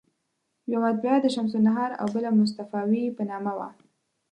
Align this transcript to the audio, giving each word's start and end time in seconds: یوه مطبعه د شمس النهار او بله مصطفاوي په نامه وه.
یوه 0.71 0.81
مطبعه 0.85 1.17
د 1.21 1.27
شمس 1.35 1.53
النهار 1.59 1.91
او 2.01 2.07
بله 2.15 2.29
مصطفاوي 2.41 3.03
په 3.17 3.23
نامه 3.31 3.51
وه. 3.57 3.69